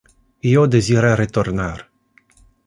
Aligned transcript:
Io 0.51 0.63
desira 0.75 1.11
retornar. 1.21 1.85